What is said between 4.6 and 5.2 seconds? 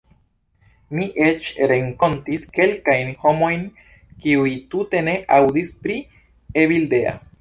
tute ne